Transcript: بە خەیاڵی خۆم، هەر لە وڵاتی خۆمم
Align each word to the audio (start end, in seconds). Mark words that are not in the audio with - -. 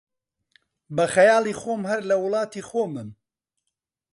بە 0.95 1.05
خەیاڵی 1.13 1.55
خۆم، 1.61 1.81
هەر 1.91 2.01
لە 2.09 2.15
وڵاتی 2.23 2.61
خۆمم 2.69 3.09